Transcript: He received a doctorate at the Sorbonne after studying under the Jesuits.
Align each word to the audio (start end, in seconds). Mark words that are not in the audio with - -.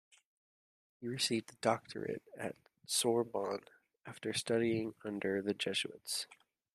He 0.99 1.07
received 1.07 1.53
a 1.53 1.57
doctorate 1.57 2.23
at 2.35 2.55
the 2.63 2.71
Sorbonne 2.87 3.65
after 4.03 4.33
studying 4.33 4.95
under 5.05 5.43
the 5.43 5.53
Jesuits. 5.53 6.25